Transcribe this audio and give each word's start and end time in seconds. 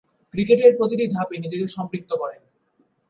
ক্রিকেটের 0.33 0.71
প্রতিটি 0.77 1.05
ধাপে 1.07 1.35
নিজেকে 1.37 1.65
সম্পৃক্ত 1.67 2.11
করেন। 2.15 2.41